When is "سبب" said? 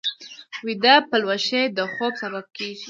2.21-2.45